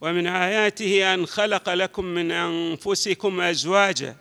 ومن 0.00 0.26
آياته 0.26 1.14
أن 1.14 1.26
خلق 1.26 1.68
لكم 1.68 2.04
من 2.04 2.30
أنفسكم 2.30 3.40
أزواجا 3.40 4.16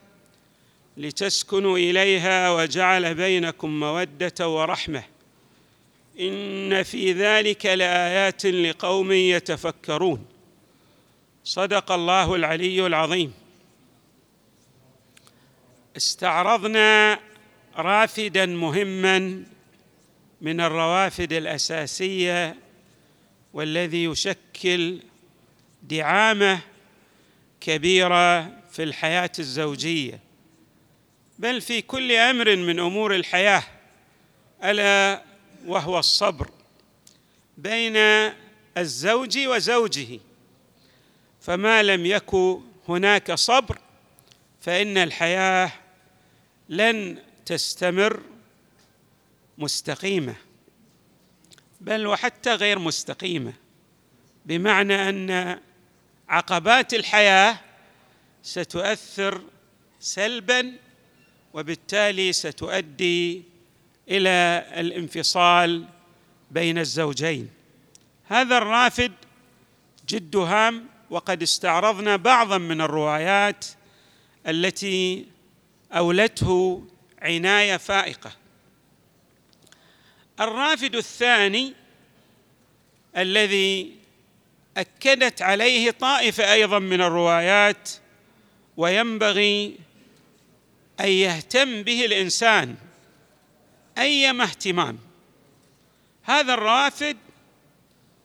لتسكنوا 0.97 1.77
إليها 1.77 2.51
وجعل 2.51 3.15
بينكم 3.15 3.79
مودة 3.79 4.49
ورحمة. 4.49 5.03
إن 6.19 6.83
في 6.83 7.13
ذلك 7.13 7.65
لآيات 7.65 8.45
لقوم 8.45 9.11
يتفكرون. 9.11 10.25
صدق 11.43 11.91
الله 11.91 12.35
العلي 12.35 12.85
العظيم. 12.85 13.33
استعرضنا 15.97 17.19
رافدا 17.77 18.45
مهما 18.45 19.43
من 20.41 20.61
الروافد 20.61 21.33
الأساسية 21.33 22.55
والذي 23.53 24.03
يشكل 24.03 24.99
دعامة 25.87 26.59
كبيرة 27.61 28.43
في 28.71 28.83
الحياة 28.83 29.31
الزوجية 29.39 30.19
بل 31.39 31.61
في 31.61 31.81
كل 31.81 32.11
أمر 32.11 32.55
من 32.55 32.79
أمور 32.79 33.15
الحياة 33.15 33.63
ألا 34.63 35.23
وهو 35.65 35.99
الصبر 35.99 36.49
بين 37.57 37.97
الزوج 38.77 39.37
وزوجه. 39.47 40.19
فما 41.41 41.83
لم 41.83 42.05
يكن 42.05 42.61
هناك 42.89 43.31
صبر 43.31 43.79
فإن 44.61 44.97
الحياة 44.97 45.71
لن 46.69 47.17
تستمر 47.45 48.21
مستقيمة 49.57 50.35
بل 51.81 52.07
وحتى 52.07 52.55
غير 52.55 52.79
مستقيمة 52.79 53.53
بمعنى 54.45 55.09
أن 55.09 55.59
عقبات 56.29 56.93
الحياة 56.93 57.59
ستؤثر 58.43 59.41
سلبا 59.99 60.73
وبالتالي 61.53 62.33
ستؤدي 62.33 63.43
إلى 64.09 64.65
الانفصال 64.77 65.85
بين 66.51 66.77
الزوجين. 66.77 67.49
هذا 68.27 68.57
الرافد 68.57 69.11
جد 70.07 70.35
هام 70.35 70.87
وقد 71.09 71.41
استعرضنا 71.41 72.15
بعضا 72.15 72.57
من 72.57 72.81
الروايات 72.81 73.65
التي 74.47 75.25
أولته 75.91 76.87
عناية 77.21 77.77
فائقة. 77.77 78.31
الرافد 80.39 80.95
الثاني 80.95 81.73
الذي 83.17 83.95
أكدت 84.77 85.41
عليه 85.41 85.91
طائفة 85.91 86.53
أيضا 86.53 86.79
من 86.79 87.01
الروايات 87.01 87.89
وينبغي 88.77 89.75
أن 90.99 91.07
يهتم 91.07 91.83
به 91.83 92.05
الإنسان 92.05 92.75
أيما 93.97 94.43
اهتمام. 94.43 94.97
هذا 96.23 96.53
الرافد 96.53 97.17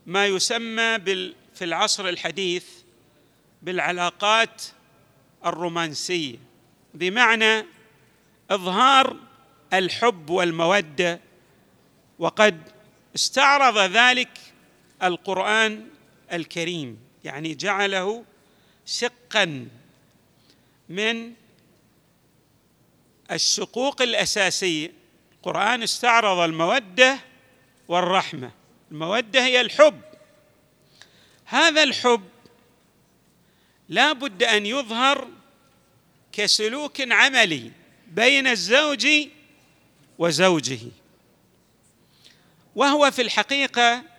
ما 0.06 0.26
يسمى 0.26 0.98
بال 0.98 1.34
في 1.54 1.64
العصر 1.64 2.08
الحديث 2.08 2.64
بالعلاقات 3.62 4.62
الرومانسية 5.46 6.36
بمعنى 6.94 7.66
إظهار 8.50 9.16
الحب 9.72 10.30
والمودة 10.30 11.20
وقد 12.18 12.62
استعرض 13.14 13.78
ذلك 13.78 14.38
القرآن 15.02 15.86
الكريم 16.32 16.98
يعني 17.24 17.54
جعله 17.54 18.24
شقا 18.86 19.68
من 20.88 21.32
الشقوق 23.30 24.02
الأساسية. 24.02 24.92
القرآن 25.32 25.82
استعرض 25.82 26.38
المودة 26.38 27.18
والرحمة. 27.88 28.50
المودة 28.90 29.44
هي 29.44 29.60
الحب. 29.60 30.00
هذا 31.44 31.82
الحب 31.82 32.22
لا 33.88 34.12
بد 34.12 34.42
أن 34.42 34.66
يظهر 34.66 35.28
كسلوك 36.32 37.12
عملي 37.12 37.70
بين 38.06 38.46
الزوج 38.46 39.08
وزوجه. 40.18 40.80
وهو 42.76 43.10
في 43.10 43.22
الحقيقة 43.22 44.11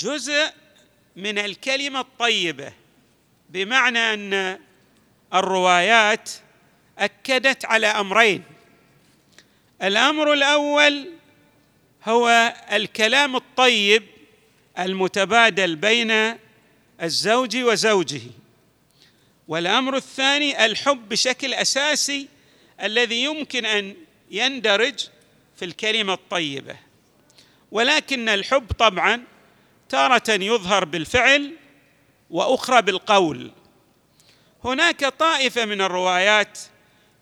جزء 0.00 0.52
من 1.16 1.38
الكلمة 1.38 2.00
الطيبة 2.00 2.72
بمعنى 3.48 3.98
أن 3.98 4.58
الروايات 5.34 6.30
أكدت 6.98 7.64
على 7.64 7.86
أمرين. 7.86 8.42
الأمر 9.82 10.32
الأول 10.32 11.10
هو 12.04 12.54
الكلام 12.72 13.36
الطيب 13.36 14.02
المتبادل 14.78 15.76
بين 15.76 16.36
الزوج 17.02 17.56
وزوجه. 17.56 18.20
والأمر 19.48 19.96
الثاني 19.96 20.64
الحب 20.64 21.08
بشكل 21.08 21.54
أساسي 21.54 22.28
الذي 22.82 23.22
يمكن 23.24 23.66
أن 23.66 23.96
يندرج 24.30 25.08
في 25.56 25.64
الكلمة 25.64 26.12
الطيبة. 26.12 26.76
ولكن 27.72 28.28
الحب 28.28 28.72
طبعا 28.72 29.22
تارة 29.88 30.30
يظهر 30.30 30.84
بالفعل 30.84 31.56
وأخرى 32.30 32.82
بالقول. 32.82 33.52
هناك 34.64 35.04
طائفة 35.04 35.64
من 35.64 35.80
الروايات 35.80 36.58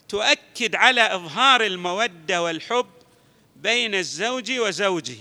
تؤكد 0.08 0.74
على 0.74 1.14
إظهار 1.14 1.64
المودة 1.64 2.42
والحب 2.42 2.86
بين 3.56 3.94
الزوج 3.94 4.52
وزوجه. 4.58 5.16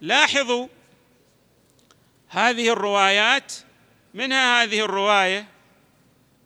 لاحظوا 0.00 0.66
هذه 2.28 2.68
الروايات 2.72 3.52
منها 4.14 4.62
هذه 4.62 4.80
الرواية 4.80 5.46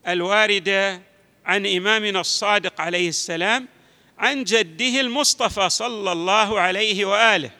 الواردة 0.08 1.02
عن 1.46 1.66
إمامنا 1.66 2.20
الصادق 2.20 2.80
عليه 2.80 3.08
السلام 3.08 3.68
عن 4.18 4.44
جده 4.44 5.00
المصطفى 5.00 5.68
صلى 5.68 6.12
الله 6.12 6.60
عليه 6.60 7.04
وآله. 7.04 7.50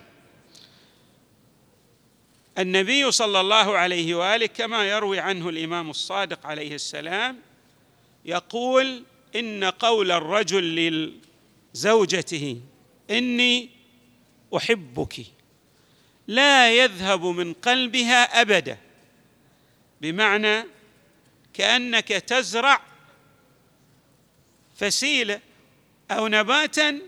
النبي 2.59 3.11
صلى 3.11 3.41
الله 3.41 3.77
عليه 3.79 4.15
وآله 4.15 4.47
كما 4.47 4.89
يروي 4.89 5.21
عنه 5.21 5.49
الإمام 5.49 5.91
الصادق 5.91 6.47
عليه 6.47 6.75
السلام 6.75 7.39
يقول 8.25 9.05
إن 9.37 9.65
قول 9.65 10.13
الرجل 10.13 11.13
لزوجته 11.75 12.61
إني 13.11 13.71
أحبك 14.57 15.27
لا 16.27 16.71
يذهب 16.71 17.25
من 17.25 17.53
قلبها 17.53 18.41
أبدا 18.41 18.79
بمعنى 20.01 20.65
كأنك 21.55 22.09
تزرع 22.09 22.81
فسيله 24.77 25.41
أو 26.11 26.29
نباتا 26.29 26.99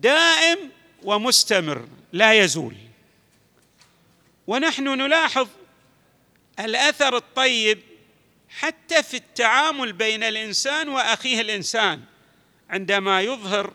دائم 0.00 0.58
ومستمر 1.02 1.88
لا 2.12 2.32
يزول. 2.34 2.85
ونحن 4.46 4.84
نلاحظ 4.84 5.48
الأثر 6.60 7.16
الطيب 7.16 7.78
حتى 8.48 9.02
في 9.02 9.16
التعامل 9.16 9.92
بين 9.92 10.22
الإنسان 10.22 10.88
وأخيه 10.88 11.40
الإنسان. 11.40 12.00
عندما 12.70 13.20
يظهر 13.20 13.72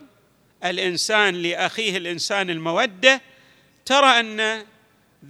الإنسان 0.66 1.36
لأخيه 1.36 1.98
الإنسان 1.98 2.50
المودة 2.50 3.22
ترى 3.86 4.20
أن 4.20 4.66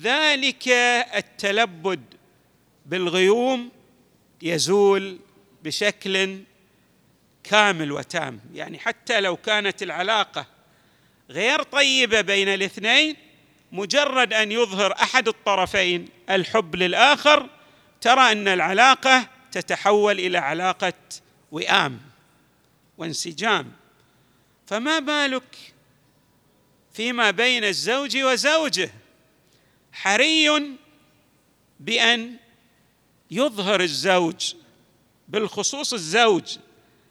ذلك 0.01 0.67
التلبد 1.15 2.01
بالغيوم 2.85 3.71
يزول 4.41 5.19
بشكل 5.63 6.39
كامل 7.43 7.91
وتام. 7.91 8.39
يعني 8.53 8.79
حتى 8.79 9.21
لو 9.21 9.37
كانت 9.37 9.83
العلاقة 9.83 10.45
غير 11.29 11.63
طيبة 11.63 12.21
بين 12.21 12.47
الاثنين 12.47 13.30
مجرد 13.71 14.33
أن 14.33 14.51
يظهر 14.51 14.93
أحد 14.93 15.27
الطرفين 15.27 16.09
الحب 16.29 16.75
للآخر 16.75 17.49
ترى 18.01 18.31
أن 18.31 18.47
العلاقة 18.47 19.27
تتحول 19.51 20.19
إلى 20.19 20.37
علاقة 20.37 20.93
وئام 21.51 21.99
وانسجام. 22.97 23.71
فما 24.67 24.99
بالك 24.99 25.57
فيما 26.93 27.31
بين 27.31 27.63
الزوج 27.63 28.17
وزوجه؟ 28.17 28.91
حري 29.91 30.77
بأن 31.79 32.35
يظهر 33.31 33.81
الزوج 33.81 34.53
بالخصوص 35.27 35.93
الزوج 35.93 36.57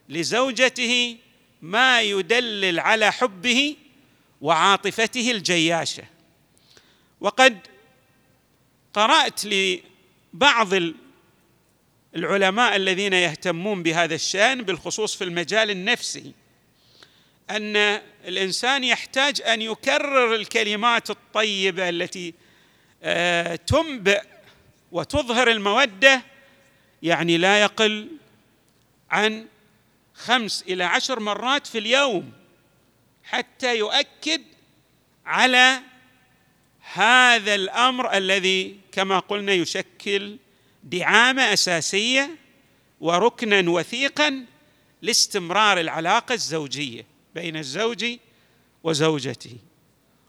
لزوجته 0.09 1.17
ما 1.63 2.01
يدلل 2.03 2.81
على 2.81 3.13
حبه 3.13 3.77
وعاطفته 4.41 5.31
الجياشة. 5.31 6.05
وقد 7.21 7.59
قرأت 8.95 9.45
لبعض 9.45 10.69
العلماء 12.17 12.77
الذين 12.77 13.13
يهتمون 13.13 13.83
بهذا 13.83 14.15
الشأن 14.15 14.63
بالخصوص 14.63 15.17
في 15.17 15.25
المجال 15.25 15.71
النفسي 15.71 16.33
أن 17.51 17.77
الإنسان 18.25 18.85
يحتاج 18.85 19.43
أن 19.43 19.63
يكرر 19.63 20.35
الكلمات 20.35 21.11
الطيبة 21.11 21.89
التي 21.89 22.35
آه، 23.03 23.57
تنبئ 23.57 24.23
وتظهر 24.93 25.51
المودة 25.51 26.23
يعني 27.03 27.37
لا 27.37 27.61
يقل 27.61 28.09
عن 29.11 29.47
خمس 30.15 30.65
إلى 30.69 30.85
عشر 30.85 31.21
مرات 31.21 31.67
في 31.67 31.79
اليوم 31.79 32.33
حتى 33.25 33.79
يؤكد 33.79 34.43
على 35.27 35.81
هذا 36.93 37.55
الأمر 37.55 38.17
الذي 38.17 38.77
كما 38.93 39.19
قلنا 39.19 39.53
يشكل 39.53 40.37
دعامة 40.85 41.53
أساسية 41.53 42.37
وركنا 43.01 43.71
وثيقا 43.71 44.45
لاستمرار 45.03 45.81
العلاقة 45.81 46.33
الزوجية 46.33 47.07
بين 47.35 47.57
الزوج 47.57 48.07
وزوجته. 48.85 49.57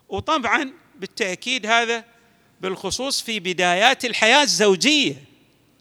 وطبعا 0.09 0.73
بالتأكيد 0.95 1.65
هذا 1.65 2.05
بالخصوص 2.61 3.21
في 3.21 3.39
بدايات 3.39 4.05
الحياة 4.05 4.43
الزوجية. 4.43 5.23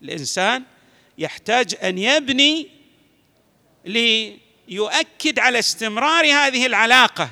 الإنسان 0.02 0.62
يحتاج 1.18 1.74
أن 1.82 1.98
يبني 1.98 2.68
ليؤكد 3.84 5.38
على 5.38 5.58
استمرار 5.58 6.24
هذه 6.24 6.66
العلاقة. 6.66 7.30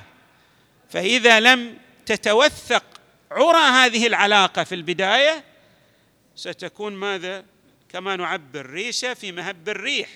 فإذا 0.90 1.40
لم 1.40 1.78
تتوثق 2.06 2.97
عرى 3.30 3.58
هذه 3.58 4.06
العلاقة 4.06 4.64
في 4.64 4.74
البداية 4.74 5.44
ستكون 6.36 6.92
ماذا؟ 6.92 7.44
كما 7.88 8.16
نعبر 8.16 8.66
ريشه 8.66 9.14
في 9.14 9.32
مهب 9.32 9.68
الريح. 9.68 10.08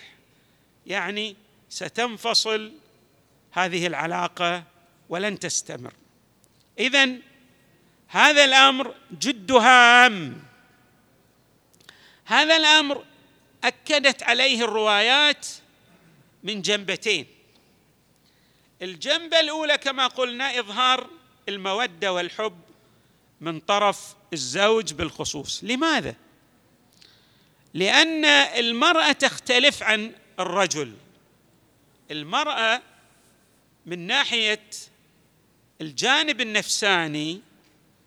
يعني 0.86 1.36
ستنفصل 1.68 2.72
هذه 3.52 3.86
العلاقة 3.86 4.64
ولن 5.08 5.38
تستمر. 5.38 5.92
اذا 6.78 7.16
هذا 8.08 8.44
الأمر 8.44 8.94
جد 9.18 9.52
هام. 9.52 10.42
هذا 12.24 12.56
الأمر 12.56 13.04
أكدت 13.64 14.22
عليه 14.22 14.64
الروايات 14.64 15.46
من 16.42 16.62
جنبتين. 16.62 17.26
الجنبة 18.82 19.40
الأولى 19.40 19.78
كما 19.78 20.06
قلنا 20.06 20.58
إظهار 20.58 21.10
المودة 21.48 22.12
والحب. 22.12 22.71
من 23.42 23.60
طرف 23.60 24.14
الزوج 24.32 24.92
بالخصوص. 24.92 25.64
لماذا؟ 25.64 26.14
لأن 27.74 28.24
المرأة 28.24 29.12
تختلف 29.12 29.82
عن 29.82 30.12
الرجل. 30.40 30.94
المرأة 32.10 32.82
من 33.86 33.98
ناحية 34.06 34.60
الجانب 35.80 36.40
النفساني 36.40 37.40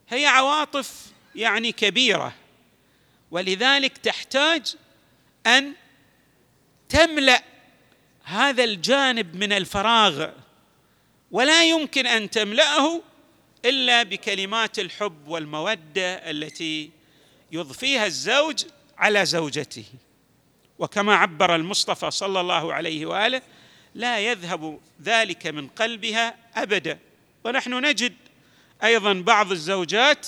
هي 0.10 0.26
عواطف 0.26 1.06
يعني 1.36 1.72
كبيرة 1.72 2.36
ولذلك 3.32 3.98
تحتاج 3.98 4.76
أن 5.48 5.74
تملأ 6.90 7.44
هذا 8.24 8.64
الجانب 8.64 9.36
من 9.36 9.54
الفراغ. 9.54 10.30
ولا 11.32 11.64
يمكن 11.64 12.08
أن 12.08 12.30
تملأه 12.30 13.02
إلا 13.66 14.04
بكلمات 14.04 14.80
الحب 14.80 15.28
والمودة 15.28 16.32
التي 16.32 16.92
يضفيها 17.52 18.06
الزوج 18.06 18.64
على 18.98 19.26
زوجته. 19.26 19.86
وكما 20.80 21.16
عبر 21.16 21.56
المصطفى 21.56 22.12
صلى 22.12 22.42
الله 22.42 22.74
عليه 22.74 23.06
وآله 23.06 23.42
لا 23.96 24.20
يذهب 24.20 24.80
ذلك 25.04 25.48
من 25.48 25.68
قلبها 25.68 26.36
أبدا. 26.56 27.00
ونحن 27.44 27.86
نجد 27.86 28.14
أيضا 28.84 29.14
بعض 29.14 29.52
الزوجات 29.52 30.28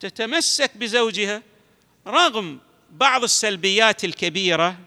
تتمسك 0.00 0.76
بزوجها 0.76 1.42
رغم 2.06 2.58
بعض 2.90 3.22
السلبيات 3.22 4.04
الكبيرة 4.04 4.78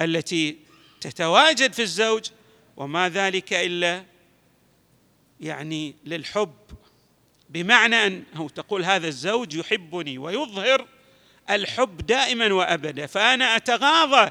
التي 0.00 0.56
تتواجد 1.00 1.72
في 1.72 1.82
الزوج 1.82 2.24
وما 2.76 3.08
ذلك 3.08 3.52
إلا 3.52 4.04
يعني 5.40 5.94
للحب 6.04 6.54
بمعنى 7.50 8.06
انه 8.06 8.48
تقول 8.48 8.84
هذا 8.84 9.08
الزوج 9.08 9.54
يحبني 9.54 10.18
ويظهر 10.18 10.86
الحب 11.50 12.06
دائما 12.06 12.52
وأبدا 12.52 13.06
فأنا 13.06 13.56
أتغاضى 13.56 14.30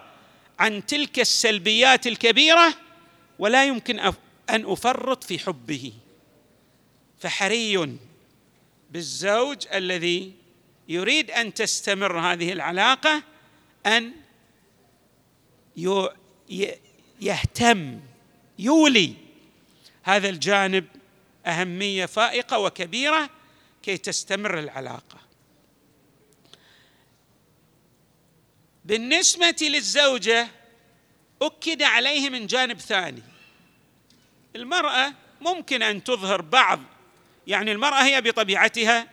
عن 0.59 0.85
تلك 0.85 1.19
السلبيات 1.19 2.07
الكبيرة 2.07 2.73
ولا 3.39 3.65
يمكن 3.65 3.99
أن 3.99 4.13
أفرط 4.65 5.23
في 5.23 5.39
حبه. 5.39 5.93
فحري 7.19 7.97
بالزوج 8.91 9.57
الذي 9.73 10.33
يريد 10.89 11.31
أن 11.31 11.53
تستمر 11.53 12.19
هذه 12.19 12.51
العلاقة 12.51 13.23
أن 13.85 14.11
يهتم 17.21 17.99
يولي 18.59 19.13
هذا 20.03 20.29
الجانب 20.29 20.85
أهمية 21.45 22.05
فائقة 22.05 22.59
وكبيرة 22.59 23.29
كي 23.83 23.97
تستمر 23.97 24.59
العلاقة. 24.59 25.19
بالنسبة 28.85 29.55
للزوجة 29.61 30.47
أكد 31.41 31.81
عليه 31.81 32.29
من 32.29 32.47
جانب 32.47 32.79
ثاني. 32.79 33.23
المرأة 34.55 35.13
ممكن 35.41 35.81
أن 35.81 36.03
تظهر 36.03 36.41
بعض 36.41 36.79
يعني 37.47 37.71
المرأة 37.71 38.03
هي 38.03 38.21
بطبيعتها 38.21 39.07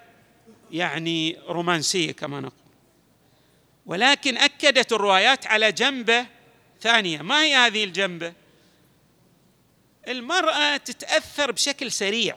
يعني 0.70 1.38
رومانسية 1.48 2.12
كما 2.12 2.40
نقول. 2.40 2.66
ولكن 3.86 4.36
أكدت 4.36 4.92
الروايات 4.92 5.46
على 5.46 5.72
جنبة 5.72 6.26
ثانية. 6.80 7.22
ما 7.22 7.42
هي 7.42 7.54
هذه 7.54 7.84
الجنبة؟ 7.84 8.32
المرأة 10.08 10.76
تتأثر 10.76 11.52
بشكل 11.52 11.92
سريع 11.92 12.36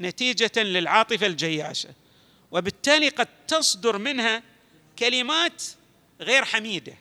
نتيجة 0.00 0.62
للعاطفة 0.62 1.26
الجياشة 1.26 1.88
وبالتالي 2.50 3.08
قد 3.08 3.28
تصدر 3.48 3.98
منها 3.98 4.42
كلمات 4.98 5.62
غير 6.20 6.44
حميدة. 6.44 6.94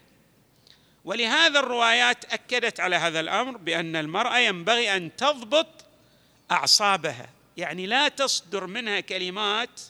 ولهذا 1.05 1.59
الروايات 1.59 2.33
أكدت 2.33 2.79
على 2.79 2.95
هذا 2.95 3.19
الأمر 3.19 3.57
بأن 3.57 3.95
المرأة 3.95 4.37
ينبغي 4.37 4.95
أن 4.95 5.15
تضبط 5.15 5.85
أعصابها 6.51 7.29
يعني 7.57 7.85
لا 7.85 8.07
تصدر 8.07 8.67
منها 8.67 8.99
كلمات 8.99 9.81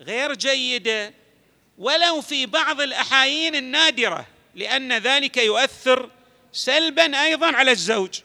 غير 0.00 0.34
جيدة 0.34 1.14
ولو 1.78 2.20
في 2.20 2.46
بعض 2.46 2.80
الأحايين 2.80 3.54
النادرة 3.54 4.26
لأن 4.54 4.92
ذلك 4.92 5.36
يؤثر 5.36 6.10
سلبا 6.52 7.24
أيضا 7.24 7.56
على 7.56 7.70
الزوج. 7.70 8.20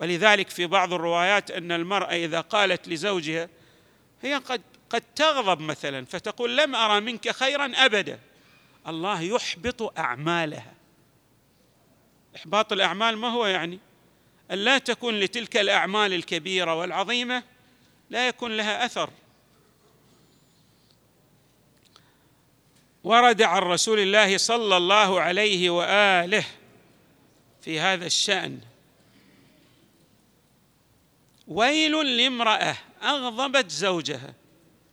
ولذلك 0.00 0.50
في 0.50 0.66
بعض 0.66 0.92
الروايات 0.92 1.50
أن 1.50 1.72
المرأة 1.72 2.14
إذا 2.14 2.40
قالت 2.40 2.88
لزوجها 2.88 3.48
هي 4.22 4.34
قد 4.34 4.62
قد 4.90 5.02
تغضب 5.16 5.60
مثلا 5.60 6.04
فتقول 6.04 6.56
لم 6.56 6.74
أرى 6.74 7.00
منك 7.00 7.30
خيرا 7.30 7.72
ابدا. 7.76 8.18
الله 8.88 9.20
يحبط 9.20 9.98
أعمالها. 9.98 10.74
إحباط 12.36 12.72
الأعمال 12.72 13.16
ما 13.16 13.28
هو 13.28 13.46
يعني؟ 13.46 13.78
أن 14.50 14.58
لا 14.58 14.78
تكون 14.78 15.20
لتلك 15.20 15.56
الأعمال 15.56 16.12
الكبيرة 16.12 16.74
والعظيمة 16.74 17.42
لا 18.10 18.28
يكون 18.28 18.56
لها 18.56 18.84
أثر. 18.84 19.10
ورد 23.04 23.42
عن 23.42 23.62
رسول 23.62 23.98
الله 23.98 24.36
صلى 24.36 24.76
الله 24.76 25.20
عليه 25.20 25.70
وآله 25.70 26.44
في 27.62 27.80
هذا 27.80 28.06
الشأن 28.06 28.60
ويل 31.48 32.16
لامرأة 32.16 32.76
أغضبت 33.02 33.70
زوجها 33.70 34.34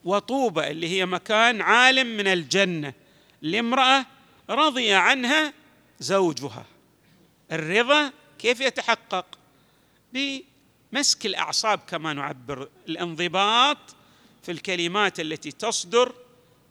وطوبى 0.06 0.68
اللي 0.68 0.90
هي 0.90 1.06
مكان 1.06 1.62
عالم 1.62 2.08
من 2.08 2.28
الجنة. 2.28 2.94
لامرأة 3.42 4.06
رضي 4.50 4.94
عنها 4.94 5.54
زوجها. 6.00 6.66
الرضا 7.52 8.12
كيف 8.40 8.62
يتحقق؟ 8.62 9.26
بمسك 10.14 11.26
الأعصاب 11.26 11.80
كما 11.80 12.14
نعبر. 12.14 12.70
الانضباط 12.90 13.78
في 14.44 14.52
الكلمات 14.52 15.20
التي 15.20 15.52
تصدر 15.52 16.14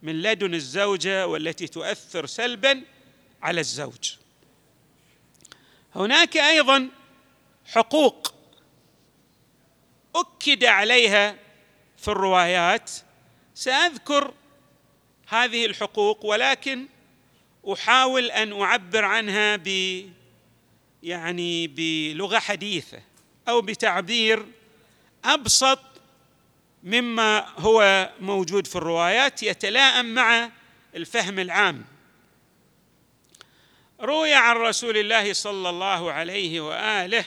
من 0.03 0.23
لدن 0.23 0.55
الزوجة 0.55 1.27
والتي 1.27 1.67
تؤثر 1.67 2.27
سلبا 2.27 2.83
على 3.43 3.61
الزوج. 3.61 4.15
هناك 5.95 6.37
أيضا 6.37 6.89
حقوق 7.67 8.34
أكد 10.15 10.65
عليها 10.65 11.37
في 11.97 12.09
الروايات. 12.09 12.91
سأذكر 13.55 14.35
هذه 15.29 15.67
الحقوق 15.67 16.25
ولكن 16.27 16.87
أحاول 17.73 18.31
أن 18.31 18.61
أعبر 18.61 19.05
عنها 19.05 19.57
ب 19.57 19.69
يعني 21.03 21.67
بلغة 21.67 22.39
حديثة 22.39 23.03
أو 23.49 23.61
بتعبير 23.61 24.47
أبسط 25.25 25.81
مما 26.83 27.49
هو 27.59 28.11
موجود 28.21 28.67
في 28.67 28.77
الروايات 28.77 29.43
يتلائم 29.43 30.15
مع 30.15 30.51
الفهم 30.95 31.39
العام. 31.39 31.85
روي 34.01 34.35
عن 34.35 34.57
رسول 34.57 34.97
الله 34.97 35.33
صلى 35.33 35.71
الله 35.71 36.13
عليه 36.13 36.61
وآله 36.61 37.25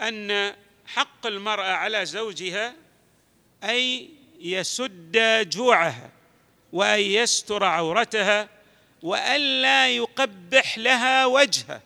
أن 0.00 0.54
حق 0.94 1.26
المرأة 1.26 1.72
على 1.72 2.06
زوجها 2.06 2.74
اي 3.64 4.10
يسد 4.40 5.18
جوعها 5.48 6.10
وأن 6.72 7.00
يستر 7.00 7.64
عورتها 7.64 8.48
والا 9.02 9.88
يقبح 9.88 10.78
لها 10.78 11.26
وجهه. 11.26 11.80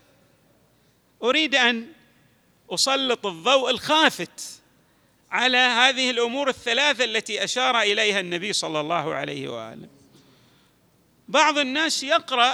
أريد 1.22 1.54
أن 1.54 1.86
أسلط 2.70 3.26
الضوء 3.26 3.70
الخافت 3.70 4.60
على 5.30 5.58
هذه 5.58 6.10
الأمور 6.10 6.48
الثلاثة 6.48 7.04
التي 7.04 7.44
أشار 7.44 7.80
إليها 7.80 8.20
النبي 8.20 8.52
صلى 8.52 8.80
الله 8.80 9.14
عليه 9.14 9.48
وآله. 9.48 9.88
بعض 11.28 11.58
الناس 11.58 12.02
يقرأ 12.02 12.52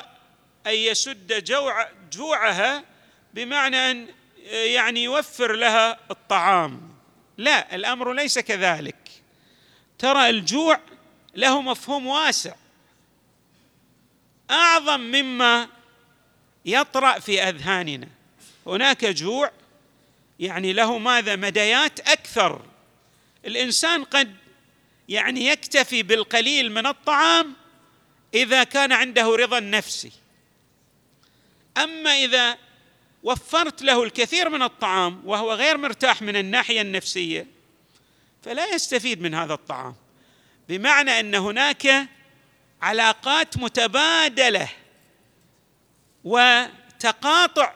أن 0.67 0.75
يسد 0.75 1.45
جوع 1.45 1.89
جوعها 2.13 2.85
بمعنى 3.35 3.91
أن 3.91 4.18
يعني 4.49 5.05
يوفر 5.05 5.53
لها 5.53 5.99
الطعام. 6.11 6.95
لا 7.39 7.75
الأمر 7.75 8.13
ليس 8.13 8.39
كذلك. 8.39 8.97
ترى 9.99 10.31
الجوع 10.31 10.81
له 11.35 11.63
مفهوم 11.63 12.07
واسع. 12.07 12.55
أعظم 14.51 15.01
مما 15.01 15.69
يطرأ 16.65 17.19
في 17.19 17.43
أذهاننا. 17.43 18.09
هناك 18.67 19.05
جوع 19.05 19.51
يعني 20.41 20.73
له 20.73 20.99
ماذا؟ 20.99 21.37
مديات 21.37 22.01
أكثر. 22.01 22.63
الإنسان 23.47 24.05
قد 24.05 24.37
يعني 25.09 25.47
يكتفي 25.47 26.03
بالقليل 26.03 26.73
من 26.73 26.87
الطعام 26.87 27.55
إذا 28.35 28.65
كان 28.65 28.93
عنده 28.93 29.37
رضا 29.37 29.61
نفسي 29.61 30.13
أما 31.79 32.11
إذا 32.11 32.59
وفرت 33.23 33.83
له 33.83 34.03
الكثير 34.03 34.49
من 34.49 34.63
الطعام 34.63 35.23
وهو 35.25 35.53
غير 35.53 35.77
مرتاح 35.77 36.23
من 36.23 36.37
الناحية 36.37 36.81
النفسية 36.81 37.47
فلا 38.43 38.75
يستفيد 38.75 39.23
من 39.23 39.35
هذا 39.35 39.55
الطعام. 39.55 39.95
بمعنى 40.69 41.21
أن 41.21 41.35
هناك 41.35 42.09
علاقات 42.83 43.57
متبادلة 43.57 44.69
وتقاطع 46.25 47.73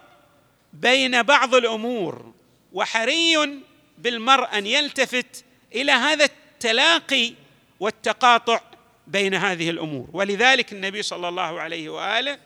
بين 0.73 1.23
بعض 1.23 1.55
الأمور 1.55 2.33
وحري 2.73 3.63
بالمرء 3.99 4.59
أن 4.59 4.67
يلتفت 4.67 5.45
إلى 5.75 5.93
هذا 5.93 6.25
التلاقي 6.25 7.33
والتقاطع 7.81 8.61
بين 9.07 9.35
هذه 9.35 9.71
الأمور. 9.71 10.09
ولذلك 10.13 10.73
النبي 10.73 11.03
صلى 11.03 11.29
الله 11.29 11.61
عليه 11.61 11.89
وآله 11.89 12.39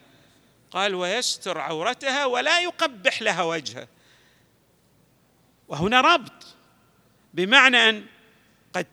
قال 0.70 0.94
ويستر 0.94 1.58
عورتها 1.58 2.24
ولا 2.24 2.60
يقبح 2.60 3.22
لها 3.22 3.42
وجهه. 3.42 3.88
وهنا 5.68 6.00
ربط 6.00 6.54
بمعنى 7.34 7.88
أن 7.88 8.06
قد 8.74 8.86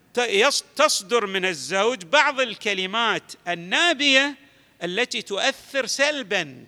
تصدر 0.76 1.26
من 1.26 1.44
الزوج 1.44 2.04
بعض 2.04 2.40
الكلمات 2.40 3.32
النابية 3.48 4.36
التي 4.82 5.22
تؤثر 5.22 5.86
سلبا. 5.86 6.66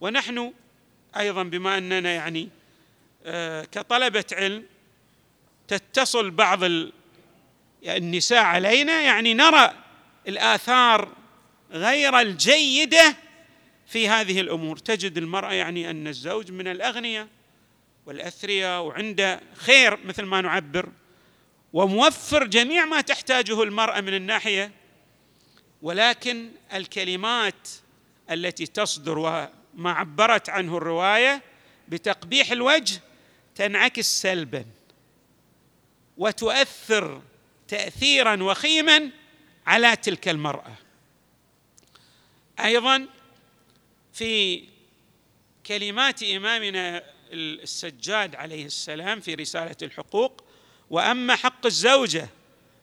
ونحن 0.00 0.52
أيضا 1.16 1.42
بما 1.42 1.78
أننا 1.78 2.14
يعني 2.14 2.48
آه، 3.26 3.64
كطلبة 3.64 4.24
علم 4.32 4.64
تتصل 5.68 6.30
بعض 6.30 6.60
النساء 7.84 8.44
علينا 8.44 9.00
يعني 9.00 9.34
نرى 9.34 9.74
الآثار 10.28 11.08
غير 11.72 12.20
الجيدة 12.20 13.16
في 13.88 14.08
هذه 14.08 14.40
الأمور. 14.40 14.76
تجد 14.76 15.18
المرأة 15.18 15.52
يعني 15.52 15.90
أن 15.90 16.06
الزوج 16.06 16.52
من 16.52 16.68
الأغنياء 16.68 17.28
والأثرياء 18.06 18.82
وعنده 18.82 19.40
خير 19.54 19.98
مثل 20.06 20.22
ما 20.22 20.40
نعبر 20.40 20.88
وموفر 21.72 22.46
جميع 22.46 22.84
ما 22.84 23.00
تحتاجه 23.00 23.62
المرأة 23.62 24.00
من 24.00 24.14
الناحية 24.14 24.72
ولكن 25.82 26.50
الكلمات 26.74 27.68
التي 28.30 28.66
تصدر 28.66 29.18
وما 29.18 29.90
عبرت 29.90 30.48
عنه 30.48 30.76
الرواية 30.76 31.42
بتقبيح 31.88 32.52
الوجه 32.52 33.00
تنعكس 33.54 34.22
سلبا 34.22 34.64
وتؤثر 36.16 37.22
تاثيرا 37.68 38.42
وخيما 38.42 39.10
على 39.66 39.96
تلك 39.96 40.28
المرأة. 40.28 40.74
أيضا 42.60 43.06
في 44.18 44.64
كلمات 45.66 46.22
إمامنا 46.22 47.02
السجاد 47.32 48.34
عليه 48.34 48.66
السلام 48.66 49.20
في 49.20 49.34
رسالة 49.34 49.76
الحقوق 49.82 50.44
وأما 50.90 51.36
حق 51.36 51.66
الزوجة 51.66 52.28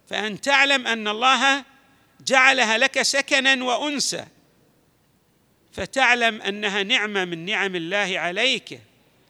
فأن 0.08 0.42
تعلم 0.42 0.88
أن 0.88 1.08
الله 1.08 1.66
جعلها 2.22 2.78
لك 2.78 3.02
سكنا 3.02 3.64
وانسا 3.64 4.28
فتعلم 5.72 6.42
أنها 6.42 6.84
نعمة 6.84 7.26
من 7.26 7.46
نعم 7.46 7.76
الله 7.76 8.20
عليك 8.20 8.82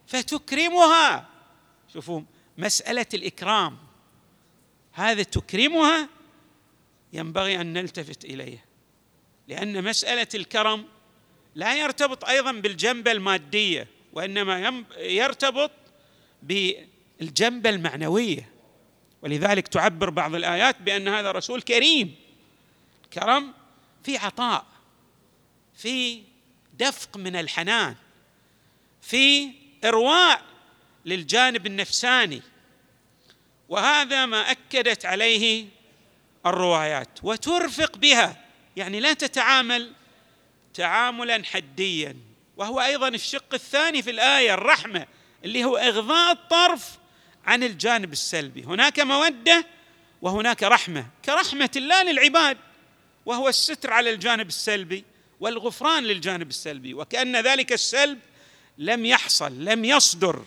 فتكرمها. 0.08 1.30
شوفوا 1.94 2.22
مسألة 2.58 3.06
الإكرام 3.14 3.78
هذا 4.94 5.24
تكرمها 5.24 6.10
ينبغي 7.14 7.62
أن 7.62 7.74
نلتفت 7.74 8.26
إليه 8.26 8.66
لأن 9.48 9.84
مسألة 9.84 10.28
الكرم 10.36 10.95
لا 11.56 11.76
يرتبط 11.76 12.26
أيضا 12.26 12.52
بالجنبه 12.52 13.12
المادية 13.12 13.88
وإنما 14.14 14.84
يرتبط 14.98 15.72
بالجنبه 16.44 17.70
المعنويه 17.70 18.50
ولذلك 19.22 19.68
تعبر 19.68 20.10
بعض 20.10 20.36
الآيات 20.36 20.82
بأن 20.82 21.08
هذا 21.08 21.32
رسول 21.32 21.62
كريم. 21.62 22.16
كرم 23.14 23.54
في 24.04 24.18
عطاء 24.18 24.66
في 25.76 26.24
دفق 26.74 27.18
من 27.18 27.36
الحنان 27.36 27.96
في 29.02 29.52
إرواء 29.86 30.42
للجانب 31.06 31.66
النفساني. 31.66 32.42
وهذا 33.70 34.26
ما 34.26 34.52
أكدت 34.52 35.06
عليه 35.06 35.66
الروايات. 36.46 37.10
وترفق 37.24 37.98
بها 37.98 38.46
يعني 38.76 39.00
لا 39.00 39.14
تتعامل 39.14 39.94
تعاملا 40.76 41.46
حديا. 41.46 42.16
وهو 42.58 42.82
أيضا 42.82 43.08
الشق 43.08 43.54
الثاني 43.54 44.02
في 44.02 44.12
الآية 44.12 44.54
الرحمة 44.54 45.08
اللي 45.44 45.64
هو 45.64 45.78
إغضاء 45.78 46.32
الطرف 46.32 46.98
عن 47.46 47.64
الجانب 47.64 48.12
السلبي. 48.12 48.64
هناك 48.64 49.00
مودة 49.00 49.66
وهناك 50.22 50.64
رحمة. 50.64 51.06
كرحمة 51.26 51.72
الله 51.76 52.04
للعباد 52.04 52.58
وهو 53.26 53.48
الستر 53.50 53.94
على 53.94 54.10
الجانب 54.10 54.48
السلبي 54.48 55.04
والغفران 55.40 56.04
للجانب 56.04 56.50
السلبي. 56.50 56.94
وكأن 56.94 57.36
ذلك 57.36 57.74
السلب 57.74 58.20
لم 58.78 59.06
يحصل 59.06 59.66
لم 59.66 59.86
يصدر. 59.86 60.46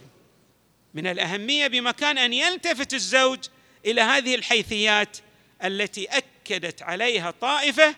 من 0.95 1.07
الأهمية 1.07 1.67
بمكان 1.67 2.19
أن 2.19 2.33
يلتفت 2.33 2.95
الزوج 2.95 3.39
إلى 3.87 4.01
هذه 4.01 4.35
الحيثيات 4.35 5.17
التي 5.65 6.05
أكدت 6.05 6.83
عليها 6.83 7.31
طائفة 7.31 7.95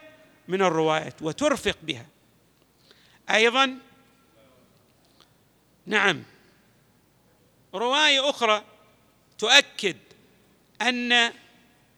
من 0.49 0.63
الروايات 0.63 1.23
وترفق 1.23 1.77
بها. 1.83 2.07
أيضا؟ 3.35 3.79
نعم. 5.87 6.23
رواية 7.75 8.31
أخرى 8.31 8.65
تؤكد 9.39 9.97
أن 10.83 11.33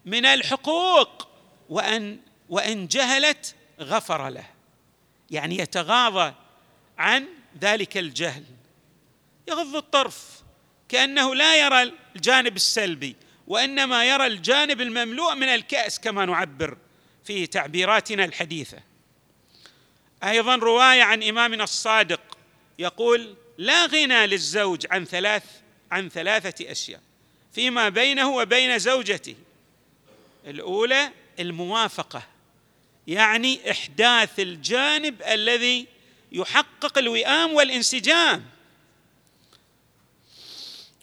من 0.05 0.25
الحقوق 0.25 1.29
وأن 1.69 2.19
وإن 2.49 2.87
جهلت 2.87 3.55
غفر 3.81 4.29
له. 4.29 4.45
يعني 5.31 5.59
يتغاضى 5.59 6.35
عن 6.99 7.29
ذلك 7.61 7.97
الجهل. 7.97 8.45
يغض 9.49 9.77
الطرف. 9.77 10.43
كأنه 10.89 11.35
لا 11.35 11.57
يرى 11.57 11.93
الجانب 12.17 12.57
السلبي 12.57 13.17
وإنما 13.47 14.05
يرى 14.05 14.27
الجانب 14.27 14.81
المملوء 14.81 15.35
من 15.35 15.49
الكأس 15.49 16.01
كما 16.01 16.25
نعبر 16.25 16.79
في 17.25 17.47
تعبيراتنا 17.47 18.25
الحديثة. 18.25 18.79
أيضا 20.25 20.57
رواية 20.57 21.02
عن 21.02 21.23
إمامنا 21.23 21.64
الصادق 21.64 22.21
يقول 22.79 23.35
لا 23.59 23.87
غنى 23.87 24.26
للزوج 24.26 24.87
عن 24.91 25.05
ثلاث 25.05 25.45
عن 25.91 26.09
ثلاثة 26.09 26.73
أشياء 26.73 27.00
فيما 27.52 27.88
بينه 27.88 28.29
وبين 28.29 28.79
زوجته. 28.79 29.35
الأولى 30.47 31.11
الموافقة 31.41 32.23
يعني 33.07 33.71
إحداث 33.71 34.41
الجانب 34.41 35.23
الذي 35.23 35.87
يحقق 36.33 36.99
الوئام 36.99 37.52
والانسجام. 37.52 38.45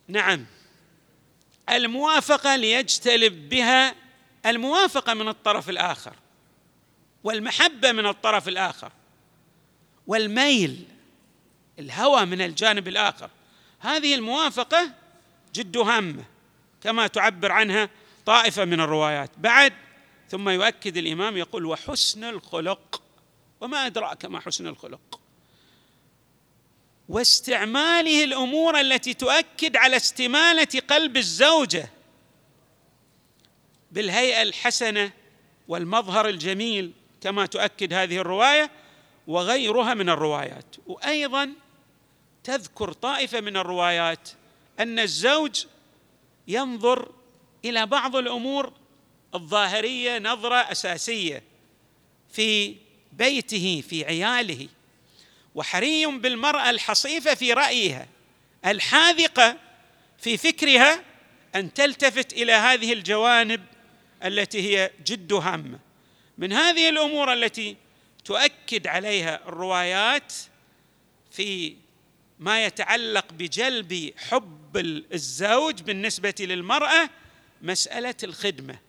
نعم 0.07 0.45
الموافقة 1.69 2.55
ليجتلب 2.55 3.49
بها 3.49 3.95
الموافقة 4.45 5.13
من 5.13 5.27
الطرف 5.27 5.69
الآخر 5.69 6.15
والمحبة 7.23 7.91
من 7.91 8.05
الطرف 8.05 8.47
الآخر. 8.47 8.91
والميل 10.09 10.87
الهوى 11.79 12.25
من 12.25 12.41
الجانب 12.41 12.87
الآخر. 12.87 13.29
هذه 13.79 14.15
الموافقة 14.15 14.91
جد 15.53 15.77
هامه 15.77 16.23
كما 16.83 17.07
تعبر 17.07 17.51
عنها 17.51 17.89
طائفة 18.25 18.65
من 18.65 18.81
الروايات. 18.81 19.31
بعد 19.37 19.73
ثم 20.29 20.49
يؤكد 20.49 20.97
الإمام 20.97 21.37
يقول 21.37 21.65
وحسن 21.65 22.23
الخلق. 22.23 23.01
وما 23.61 23.85
أدراك 23.85 24.25
ما 24.25 24.39
حسن 24.39 24.67
الخلق؟ 24.67 25.19
واستعماله 27.09 28.23
الأمور 28.23 28.79
التي 28.79 29.13
تؤكد 29.13 29.77
على 29.77 29.95
استمالة 29.95 30.81
قلب 30.89 31.17
الزوجة 31.17 31.89
بالهيئة 33.91 34.41
الحسنة 34.41 35.11
والمظهر 35.67 36.29
الجميل 36.29 36.91
كما 37.21 37.45
تؤكد 37.45 37.93
هذه 37.93 38.17
الرواية. 38.17 38.71
وغيرها 39.29 39.93
من 39.93 40.09
الروايات. 40.09 40.75
وأيضا 40.87 41.53
تذكر 42.43 42.91
طائفة 42.91 43.41
من 43.41 43.57
الروايات 43.57 44.29
أن 44.79 44.99
الزوج 44.99 45.65
ينظر 46.47 47.11
إلى 47.65 47.85
بعض 47.85 48.15
الأمور 48.15 48.73
الظاهرية 49.35 50.19
نظرة 50.19 50.55
أساسية 50.55 51.43
في 52.31 52.75
بيته 53.13 53.83
في 53.89 54.05
عياله. 54.05 54.67
وحري 55.55 56.05
بالمرأة 56.05 56.69
الحصيفة 56.69 57.33
في 57.33 57.53
رأيها 57.53 58.07
الحاذقة 58.65 59.57
في 60.17 60.37
فكرها 60.37 61.03
أن 61.55 61.73
تلتفت 61.73 62.33
إلى 62.33 62.53
هذه 62.53 62.93
الجوانب 62.93 63.65
التي 64.23 64.61
هي 64.61 64.91
جد 65.05 65.33
هامة. 65.33 65.79
من 66.37 66.53
هذه 66.53 66.89
الأمور 66.89 67.33
التي 67.33 67.75
تؤكد 68.25 68.87
عليها 68.87 69.47
الروايات 69.47 70.33
في 71.31 71.75
ما 72.39 72.65
يتعلق 72.65 73.33
بجلب 73.33 74.13
حب 74.17 74.77
الزوج 75.13 75.81
بالنسبة 75.81 76.35
للمرأة 76.39 77.09
مسألة 77.61 78.15
الخدمة. 78.23 78.79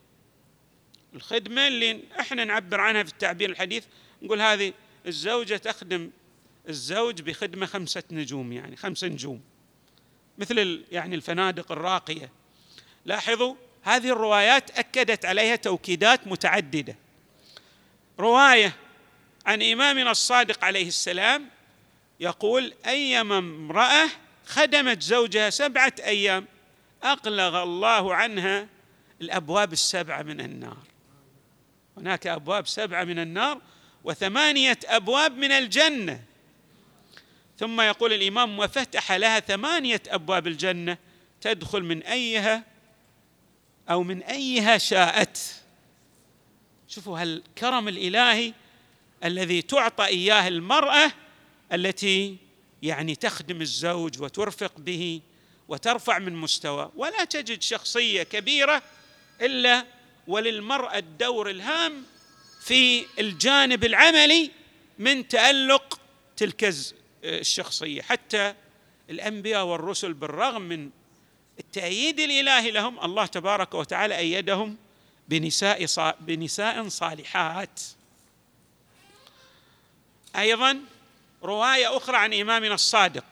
الخدمة 1.15 1.67
اللي 1.67 2.01
إحنا 2.21 2.45
نعبر 2.45 2.81
عنها 2.81 3.03
في 3.03 3.13
التعبير 3.13 3.51
الحديث 3.51 3.85
نقول 4.23 4.41
هذه 4.41 4.73
الزوجة 5.07 5.57
تخدم 5.57 6.11
الزوج 6.69 7.23
بخدمة 7.23 7.67
خمسة 7.67 8.03
نجوم 8.11 8.53
يعني 8.53 8.77
خمسة 8.77 9.07
نجوم. 9.07 9.41
مثل 10.39 10.85
يعني 10.93 11.15
الفنادق 11.15 11.73
الراقية. 11.73 12.31
لاحظوا 13.05 13.55
هذه 13.83 14.09
الروايات 14.09 14.79
أكدت 14.79 15.25
عليها 15.25 15.57
توكيدات 15.57 16.27
متعددة. 16.27 16.97
رواية 18.19 18.77
عن 19.47 19.63
إمامنا 19.63 20.11
الصادق 20.11 20.65
عليه 20.65 20.89
السلام 20.89 21.49
يقول 22.21 22.75
أيما 22.87 23.39
امرأة 23.39 24.09
خدمت 24.47 25.03
زوجها 25.03 25.51
سبعة 25.51 25.95
أيام 25.99 26.47
اقلغ 27.03 27.63
الله 27.63 28.15
عنها 28.15 28.69
الأبواب 29.21 29.73
السبعه 29.73 30.23
من 30.23 30.41
النار. 30.41 30.79
هناك 31.97 32.27
أبواب 32.27 32.67
سبعه 32.67 33.05
من 33.05 33.19
النار 33.19 33.61
وثمانية 34.05 34.79
أبواب 34.87 35.37
من 35.37 35.53
الجنة. 35.53 36.25
ثم 37.59 37.81
يقول 37.81 38.13
الإمام 38.13 38.59
وفتح 38.59 39.13
لها 39.13 39.41
ثمانية 39.41 40.03
أبواب 40.09 40.47
الجنة 40.47 40.99
تدخل 41.41 41.83
من 41.83 42.03
أيها 42.03 42.65
أو 43.91 44.03
من 44.03 44.23
أيها 44.23 44.79
شاءت. 44.79 45.39
شوفوا 46.89 47.19
هالكرم 47.23 47.89
الإلهي 47.89 48.55
الذي 49.25 49.63
تعطى 49.63 50.05
إياه 50.05 50.49
المرأة 50.49 51.13
التي 51.73 52.37
يعني 52.83 53.15
تخدم 53.15 53.61
الزوج 53.61 54.23
وترفق 54.23 54.73
به 54.79 55.21
وترفع 55.69 56.19
من 56.19 56.37
مستوى. 56.37 56.91
ولا 56.97 57.25
تجد 57.25 57.63
شخصية 57.63 58.23
كبيرة 58.23 58.83
إلا 59.41 59.87
وللمرأة 60.27 60.99
الدور 60.99 61.51
الهام 61.51 62.03
في 62.65 63.07
الجانب 63.19 63.85
العملي 63.85 64.51
من 64.99 65.29
تألق 65.29 66.01
تلك 66.37 66.75
الشخصية. 67.25 68.03
حتى 68.03 68.55
الأنبياء 69.11 69.65
والرسل 69.65 70.13
بالرغم 70.13 70.63
من 70.63 70.91
التأييد 71.59 72.21
الإلهي 72.21 72.71
لهم 72.71 73.05
الله 73.05 73.27
تبارك 73.27 73.75
وتعالى 73.75 74.19
أيدهم 74.19 74.77
بنساء 75.29 75.87
بنساء 76.21 76.89
صالحات. 76.89 77.81
أيضا 80.37 80.81
رواية 81.43 81.97
أخرى 81.97 82.17
عن 82.17 82.35
إمامنا 82.35 82.75
الصادق. 82.75 83.25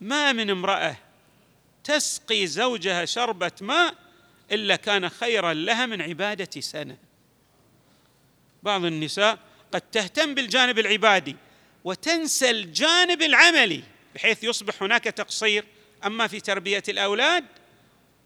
ما 0.00 0.32
من 0.32 0.50
امرأة 0.50 0.96
تسقي 1.84 2.46
زوجها 2.46 3.04
شربة 3.04 3.52
ماء 3.60 3.94
إلا 4.52 4.76
كان 4.76 5.08
خيرا 5.08 5.52
لها 5.52 5.86
من 5.86 6.02
عبادة 6.02 6.60
سنة. 6.60 6.96
بعض 8.62 8.84
النساء 8.84 9.38
قد 9.72 9.80
تهتم 9.80 10.34
بالجانب 10.34 10.78
العبادي 10.78 11.36
وتنسى 11.84 12.50
الجانب 12.50 13.22
العملي 13.22 13.82
بحيث 14.14 14.44
يصبح 14.44 14.82
هناك 14.82 15.04
تقصير. 15.04 15.64
أما 16.04 16.26
في 16.26 16.40
تربية 16.40 16.82
الأولاد 16.88 17.44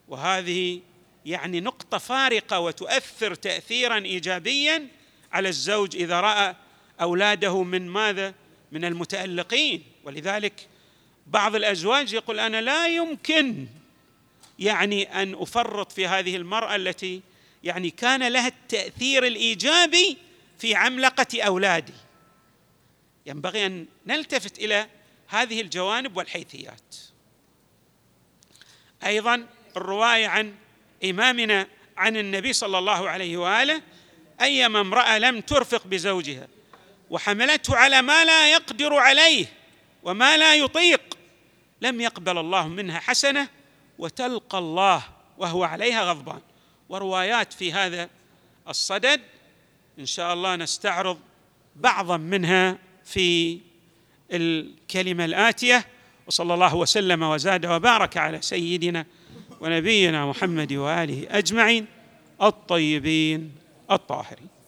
وهذه 0.08 0.80
يعني 1.26 1.60
نقطة 1.60 1.98
فارقة 1.98 2.58
وتؤثر 2.58 3.34
تاثيرا 3.34 3.98
ايجابيا 3.98 4.88
على 5.32 5.48
الزوج 5.48 5.96
إذا 5.96 6.20
رأى 6.20 6.56
أولاده 7.00 7.62
من 7.62 7.88
ماذا؟ 7.88 8.34
من 8.72 8.84
المتألقين. 8.84 9.82
ولذلك 10.04 10.68
بعض 11.26 11.54
الأزواج 11.54 12.12
يقول 12.12 12.40
أنا 12.40 12.60
لا 12.60 12.86
يمكن 12.86 13.66
يعني 14.58 15.22
أن 15.22 15.34
أفرط 15.34 15.92
في 15.92 16.06
هذه 16.06 16.36
المرأة 16.36 16.76
التي 16.76 17.22
يعني 17.64 17.90
كان 17.90 18.32
لها 18.32 18.48
التأثير 18.48 19.26
الإيجابي 19.26 20.16
في 20.58 20.74
عملقة 20.74 21.42
أولادي. 21.42 21.92
ينبغي 23.26 23.66
أن 23.66 23.86
نلتفت 24.06 24.58
إلى 24.58 24.86
هذه 25.28 25.60
الجوانب 25.60 26.16
والحيثيات. 26.16 26.96
أيضا 29.06 29.46
الرواية 29.76 30.28
عن 30.28 30.54
إمامنا 31.04 31.66
عن 31.96 32.16
النبي 32.16 32.52
صلى 32.52 32.78
الله 32.78 33.08
عليه 33.08 33.36
وآله 33.36 33.82
أيما 34.40 34.80
امرأة 34.80 35.18
لم 35.18 35.40
ترفق 35.40 35.86
بزوجها. 35.86 36.48
وحملته 37.10 37.76
على 37.76 38.02
ما 38.02 38.24
لا 38.24 38.52
يقدر 38.52 38.94
عليه 38.94 39.46
وما 40.02 40.36
لا 40.36 40.54
يطيق. 40.54 41.00
لم 41.80 42.00
يقبل 42.00 42.38
الله 42.38 42.68
منها 42.68 42.98
حسنة 42.98 43.48
وتلقى 43.98 44.58
الله 44.58 45.02
وهو 45.38 45.64
عليها 45.64 46.04
غضبان. 46.04 46.40
وروايات 46.88 47.52
في 47.52 47.72
هذا 47.72 48.08
الصدد 48.68 49.20
إن 49.98 50.06
شاء 50.06 50.34
الله 50.34 50.56
نستعرض 50.56 51.18
بعضا 51.76 52.16
منها 52.16 52.78
في 53.04 53.58
الكلمة 54.32 55.24
الآتية. 55.24 55.86
وصلى 56.26 56.54
الله 56.54 56.74
وسلم 56.74 57.22
وزاد 57.22 57.66
وبارك 57.66 58.16
على 58.16 58.42
سيدنا 58.42 59.06
ونبينا 59.60 60.26
محمد 60.26 60.72
وآله 60.72 61.26
أجمعين 61.30 61.86
الطيبين 62.42 63.52
الطاهرين. 63.90 64.59